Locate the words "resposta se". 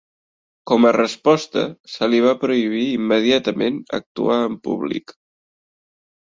0.95-2.07